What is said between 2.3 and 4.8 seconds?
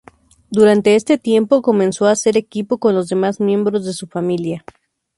equipo con los demás miembros de su familia.